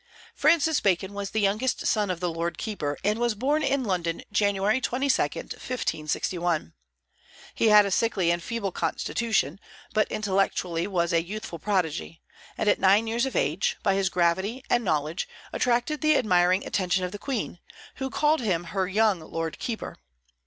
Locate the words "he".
7.53-7.67